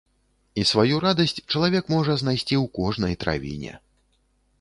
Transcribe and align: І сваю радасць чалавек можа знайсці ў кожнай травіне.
І 0.59 0.61
сваю 0.69 0.95
радасць 1.03 1.35
чалавек 1.51 1.91
можа 1.95 2.15
знайсці 2.21 2.55
ў 2.63 2.73
кожнай 2.79 3.13
травіне. 3.25 3.75